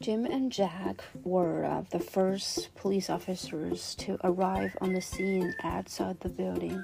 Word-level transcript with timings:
Jim 0.00 0.24
and 0.24 0.50
Jack 0.50 1.04
were 1.24 1.62
uh, 1.62 1.82
the 1.90 1.98
first 1.98 2.74
police 2.74 3.10
officers 3.10 3.94
to 3.96 4.16
arrive 4.24 4.74
on 4.80 4.94
the 4.94 5.00
scene 5.02 5.54
outside 5.62 6.18
the 6.20 6.28
building. 6.30 6.82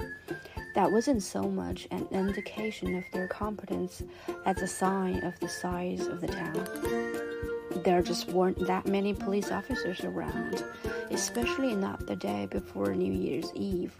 That 0.75 0.93
wasn't 0.93 1.23
so 1.23 1.45
much 1.45 1.89
an 1.91 2.07
indication 2.11 2.95
of 2.95 3.05
their 3.15 3.27
competence 3.27 4.03
as 4.45 4.61
a 4.61 4.67
sign 4.67 5.25
of 5.25 5.41
the 5.41 5.49
size 5.49 6.07
of 6.07 6.21
the 6.21 6.27
town. 6.27 7.83
There 7.85 8.03
just 8.03 8.29
weren't 8.29 8.67
that 8.67 8.85
many 8.85 9.15
police 9.15 9.51
officers 9.51 10.05
around, 10.05 10.63
especially 11.11 11.75
not 11.75 12.07
the 12.07 12.17
day 12.17 12.47
before 12.51 12.95
New 12.95 13.15
Year's 13.15 13.51
Eve. 13.55 13.95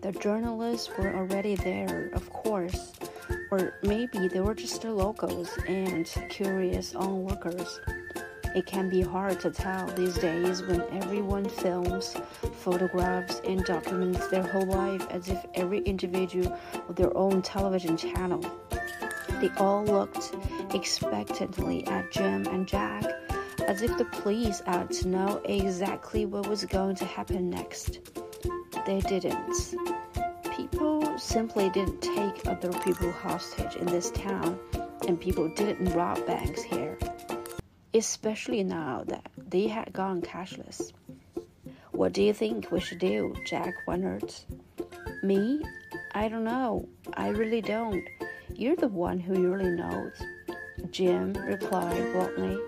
The 0.00 0.10
journalists 0.10 0.90
were 0.98 1.14
already 1.14 1.54
there, 1.54 2.10
of 2.14 2.28
course, 2.32 2.94
or 3.52 3.74
maybe 3.84 4.26
they 4.26 4.40
were 4.40 4.56
just 4.56 4.82
the 4.82 4.92
locals 4.92 5.56
and 5.68 6.04
curious 6.30 6.96
onlookers. 6.96 7.80
It 8.54 8.66
can 8.66 8.88
be 8.88 9.02
hard 9.02 9.40
to 9.40 9.50
tell 9.50 9.86
these 9.88 10.16
days 10.16 10.62
when 10.62 10.82
everyone 10.90 11.48
films, 11.48 12.16
photographs, 12.60 13.40
and 13.44 13.62
documents 13.64 14.26
their 14.28 14.42
whole 14.42 14.66
life 14.66 15.06
as 15.10 15.28
if 15.28 15.44
every 15.54 15.80
individual 15.80 16.58
with 16.86 16.96
their 16.96 17.14
own 17.16 17.42
television 17.42 17.96
channel. 17.96 18.40
They 19.40 19.50
all 19.58 19.84
looked 19.84 20.34
expectantly 20.74 21.86
at 21.86 22.10
Jim 22.10 22.46
and 22.46 22.66
Jack, 22.66 23.04
as 23.66 23.82
if 23.82 23.96
the 23.98 24.06
police 24.06 24.62
ought 24.66 24.90
to 24.92 25.08
know 25.08 25.40
exactly 25.44 26.24
what 26.24 26.48
was 26.48 26.64
going 26.64 26.96
to 26.96 27.04
happen 27.04 27.50
next. 27.50 28.00
They 28.86 29.00
didn't. 29.00 29.74
People 30.56 31.18
simply 31.18 31.68
didn't 31.70 32.00
take 32.00 32.46
other 32.46 32.72
people 32.80 33.12
hostage 33.12 33.76
in 33.76 33.86
this 33.86 34.10
town, 34.10 34.58
and 35.06 35.20
people 35.20 35.48
didn't 35.50 35.92
rob 35.92 36.26
banks 36.26 36.62
here 36.62 36.98
especially 37.98 38.64
now 38.64 39.04
that 39.06 39.26
they 39.36 39.66
had 39.66 39.92
gone 39.92 40.22
cashless. 40.22 40.92
What 41.92 42.12
do 42.12 42.22
you 42.22 42.32
think 42.32 42.70
we 42.70 42.80
should 42.80 42.98
do? 42.98 43.34
Jack 43.44 43.74
wondered. 43.86 44.32
Me? 45.22 45.62
I 46.14 46.28
don't 46.28 46.44
know. 46.44 46.88
I 47.14 47.28
really 47.28 47.60
don't. 47.60 48.04
You're 48.54 48.76
the 48.76 48.88
one 48.88 49.18
who 49.18 49.52
really 49.52 49.70
knows. 49.70 50.12
Jim 50.90 51.32
replied 51.32 52.12
bluntly. 52.12 52.58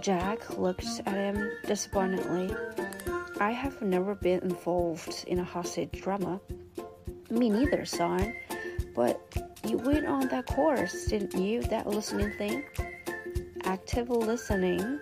Jack 0.00 0.58
looked 0.58 0.86
at 1.06 1.14
him 1.14 1.50
disappointedly. 1.66 2.54
I 3.40 3.50
have 3.50 3.82
never 3.82 4.14
been 4.14 4.40
involved 4.40 5.24
in 5.26 5.38
a 5.38 5.44
hostage 5.44 6.00
drama. 6.00 6.40
Me 7.30 7.50
neither, 7.50 7.84
son. 7.84 8.34
But 8.94 9.20
you 9.66 9.76
went 9.78 10.06
on 10.06 10.28
that 10.28 10.46
course, 10.46 11.06
didn't 11.06 11.34
you? 11.34 11.62
That 11.62 11.86
listening 11.86 12.32
thing? 12.38 12.64
Active 13.66 14.08
listening, 14.08 15.00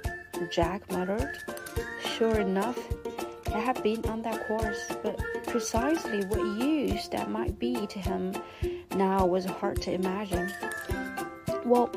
Jack 0.50 0.90
muttered. 0.90 1.38
Sure 2.16 2.40
enough, 2.40 2.78
he 3.46 3.52
had 3.52 3.82
been 3.82 4.04
on 4.06 4.22
that 4.22 4.48
course, 4.48 4.92
but 5.02 5.20
precisely 5.46 6.24
what 6.26 6.40
use 6.64 7.08
that 7.08 7.30
might 7.30 7.58
be 7.58 7.86
to 7.86 7.98
him 7.98 8.34
now 8.96 9.26
was 9.26 9.44
hard 9.44 9.80
to 9.82 9.92
imagine. 9.92 10.50
Well, 11.64 11.88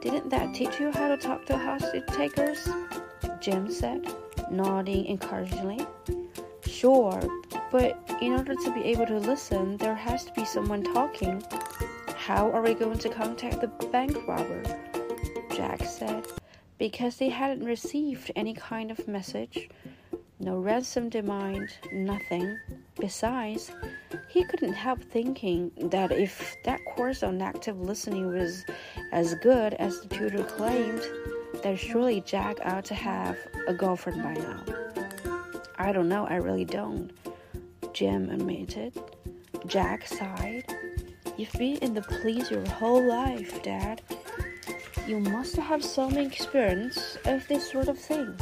didn't 0.00 0.30
that 0.30 0.54
teach 0.54 0.80
you 0.80 0.90
how 0.92 1.08
to 1.08 1.16
talk 1.16 1.44
to 1.46 1.58
hostage 1.58 2.06
takers? 2.08 2.68
Jim 3.40 3.70
said, 3.70 4.12
nodding 4.50 5.06
encouragingly. 5.06 5.84
Sure, 6.66 7.20
but 7.70 7.98
in 8.20 8.32
order 8.32 8.54
to 8.54 8.74
be 8.74 8.84
able 8.84 9.06
to 9.06 9.18
listen, 9.18 9.76
there 9.78 9.94
has 9.94 10.24
to 10.24 10.32
be 10.32 10.44
someone 10.44 10.84
talking. 10.84 11.42
How 12.16 12.50
are 12.52 12.62
we 12.62 12.74
going 12.74 12.98
to 12.98 13.08
contact 13.08 13.60
the 13.60 13.68
bank 13.88 14.16
robber? 14.28 14.62
Jack 15.54 15.84
said, 15.84 16.26
because 16.78 17.16
they 17.16 17.28
hadn't 17.28 17.64
received 17.64 18.30
any 18.36 18.54
kind 18.54 18.90
of 18.90 19.06
message. 19.06 19.68
No 20.40 20.56
ransom 20.58 21.08
demand, 21.08 21.68
nothing. 21.92 22.58
Besides, 22.98 23.70
he 24.28 24.44
couldn't 24.44 24.72
help 24.72 25.00
thinking 25.02 25.70
that 25.76 26.10
if 26.10 26.56
that 26.64 26.80
course 26.84 27.22
on 27.22 27.40
active 27.40 27.80
listening 27.80 28.26
was 28.26 28.64
as 29.12 29.34
good 29.36 29.74
as 29.74 30.00
the 30.00 30.08
tutor 30.08 30.42
claimed, 30.42 31.02
then 31.62 31.76
surely 31.76 32.20
Jack 32.22 32.56
ought 32.64 32.84
to 32.86 32.94
have 32.94 33.36
a 33.68 33.74
girlfriend 33.74 34.22
by 34.22 34.34
now. 34.34 34.64
I 35.78 35.92
don't 35.92 36.08
know, 36.08 36.26
I 36.26 36.36
really 36.36 36.64
don't, 36.64 37.12
Jim 37.92 38.30
admitted. 38.30 39.00
Jack 39.66 40.06
sighed. 40.06 40.64
You've 41.36 41.52
been 41.52 41.76
in 41.76 41.94
the 41.94 42.02
police 42.02 42.50
your 42.50 42.66
whole 42.68 43.02
life, 43.02 43.62
Dad. 43.62 44.02
You 45.06 45.18
must 45.18 45.56
have 45.56 45.82
some 45.84 46.16
experience 46.16 47.18
of 47.24 47.46
this 47.48 47.68
sort 47.68 47.88
of 47.88 47.98
thing. 47.98 48.36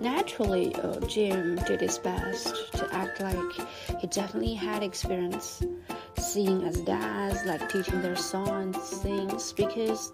Naturally, 0.00 0.74
uh, 0.76 0.98
Jim 1.00 1.56
did 1.66 1.82
his 1.82 1.98
best 1.98 2.72
to 2.72 2.88
act 2.94 3.20
like 3.20 3.68
he 4.00 4.06
definitely 4.06 4.54
had 4.54 4.82
experience, 4.82 5.62
seeing 6.16 6.64
as 6.64 6.80
dads 6.80 7.44
like 7.44 7.70
teaching 7.70 8.00
their 8.00 8.16
sons 8.16 8.78
things 9.02 9.52
because 9.52 10.10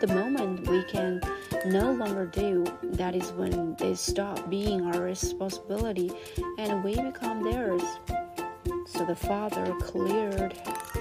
the 0.00 0.06
moment 0.06 0.68
we 0.68 0.84
can 0.84 1.20
no 1.66 1.90
longer 1.90 2.26
do, 2.26 2.64
that 2.82 3.16
is 3.16 3.32
when 3.32 3.74
they 3.76 3.96
stop 3.96 4.48
being 4.48 4.82
our 4.82 5.00
responsibility 5.02 6.12
and 6.58 6.84
we 6.84 6.94
become 6.94 7.42
theirs. 7.42 7.82
So 8.86 9.04
the 9.04 9.16
father 9.16 9.74
cleared 9.80 10.56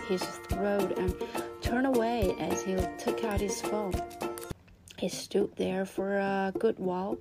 his 0.07 0.23
throat 0.49 0.97
and 0.97 1.13
turned 1.63 1.87
away 1.87 2.35
as 2.39 2.61
he 2.61 2.75
took 2.99 3.23
out 3.23 3.41
his 3.41 3.59
phone. 3.61 3.93
He 4.99 5.09
stood 5.09 5.55
there 5.55 5.85
for 5.85 6.17
a 6.17 6.53
good 6.59 6.77
while, 6.77 7.17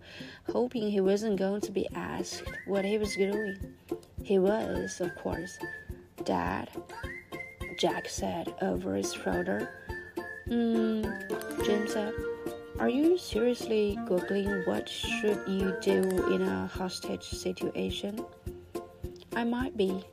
hoping 0.51 0.91
he 0.91 1.01
wasn't 1.01 1.39
going 1.39 1.63
to 1.63 1.73
be 1.73 1.89
asked 1.95 2.45
what 2.67 2.85
he 2.85 2.99
was 2.99 3.17
doing. 3.17 3.57
He 4.23 4.39
was, 4.39 5.01
of 5.01 5.15
course. 5.17 5.59
Dad, 6.25 6.69
Jack 7.79 8.09
said 8.09 8.55
over 8.61 8.95
his 8.95 9.13
shoulder. 9.15 9.71
Hmm, 10.47 11.03
Jim 11.65 11.89
said. 11.89 12.13
Are 12.79 12.89
you 12.89 13.17
seriously 13.17 13.97
googling 14.09 14.67
what 14.67 14.89
should 14.89 15.41
you 15.47 15.77
do 15.81 16.03
in 16.35 16.43
a 16.43 16.67
hostage 16.67 17.25
situation? 17.25 18.25
I 19.35 19.45
might 19.45 19.77
be. 19.77 20.05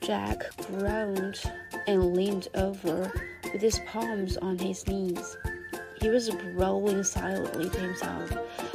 Jack 0.00 0.44
groaned 0.68 1.40
and 1.86 2.16
leaned 2.16 2.48
over 2.54 3.12
with 3.52 3.62
his 3.62 3.80
palms 3.86 4.36
on 4.38 4.58
his 4.58 4.86
knees. 4.86 5.36
He 6.00 6.08
was 6.08 6.30
growling 6.30 7.02
silently 7.02 7.70
to 7.70 7.78
himself 7.78 8.32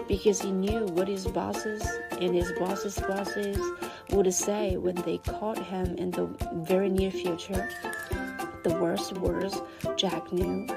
because 0.07 0.41
he 0.41 0.51
knew 0.51 0.85
what 0.85 1.07
his 1.07 1.27
bosses 1.27 1.81
and 2.19 2.33
his 2.33 2.51
bosses' 2.53 2.99
bosses 2.99 3.57
would 4.11 4.33
say 4.33 4.77
when 4.77 4.95
they 4.95 5.17
caught 5.19 5.57
him 5.57 5.95
in 5.97 6.11
the 6.11 6.27
very 6.55 6.89
near 6.89 7.11
future. 7.11 7.69
The 8.63 8.77
worst 8.81 9.13
was 9.17 9.61
Jack 9.95 10.31
knew. 10.31 10.67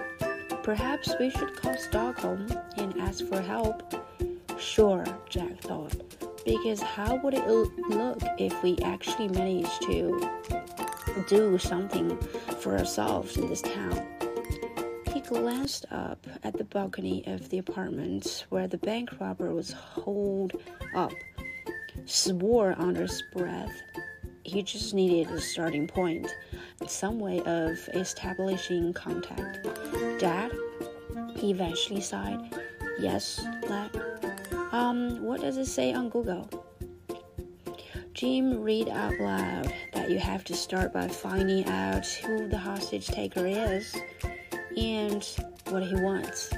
Perhaps 0.62 1.14
we 1.18 1.30
should 1.30 1.56
call 1.56 1.76
Stockholm 1.76 2.46
and 2.76 2.98
ask 3.00 3.26
for 3.26 3.40
help. 3.40 3.94
Sure, 4.58 5.04
Jack 5.28 5.60
thought, 5.60 5.94
because 6.44 6.80
how 6.80 7.16
would 7.16 7.34
it 7.34 7.46
look 7.46 8.22
if 8.38 8.62
we 8.62 8.78
actually 8.82 9.28
managed 9.28 9.82
to 9.82 10.30
do 11.22 11.58
something 11.58 12.16
for 12.60 12.76
ourselves 12.76 13.36
in 13.36 13.48
this 13.48 13.62
town. 13.62 14.06
He 15.12 15.20
glanced 15.20 15.86
up 15.90 16.26
at 16.42 16.56
the 16.56 16.64
balcony 16.64 17.24
of 17.26 17.48
the 17.48 17.58
apartment 17.58 18.46
where 18.48 18.66
the 18.66 18.78
bank 18.78 19.10
robber 19.20 19.54
was 19.54 19.72
holed 19.72 20.60
up, 20.94 21.12
swore 22.04 22.74
under 22.78 23.02
his 23.02 23.22
breath. 23.32 23.82
He 24.42 24.62
just 24.62 24.92
needed 24.92 25.32
a 25.32 25.40
starting 25.40 25.86
point, 25.86 26.28
some 26.86 27.18
way 27.18 27.40
of 27.40 27.78
establishing 27.94 28.92
contact. 28.92 29.66
Dad, 30.18 30.52
he 31.36 31.50
eventually 31.50 32.00
sighed. 32.00 32.52
Yes, 32.98 33.44
lad. 33.68 33.90
Um, 34.72 35.22
what 35.22 35.40
does 35.40 35.56
it 35.56 35.66
say 35.66 35.92
on 35.92 36.08
Google? 36.08 36.48
Jim 38.12 38.60
read 38.62 38.88
out 38.88 39.18
loud 39.18 39.72
that 40.04 40.12
you 40.12 40.18
have 40.18 40.44
to 40.44 40.54
start 40.54 40.92
by 40.92 41.08
finding 41.08 41.66
out 41.66 42.04
who 42.06 42.46
the 42.46 42.58
hostage 42.58 43.06
taker 43.06 43.46
is 43.46 43.96
and 44.76 45.24
what 45.70 45.82
he 45.82 45.94
wants. 45.94 46.52